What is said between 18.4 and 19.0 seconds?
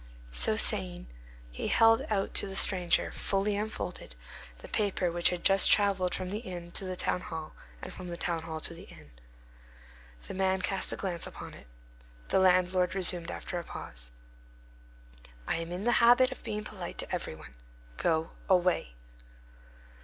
away!"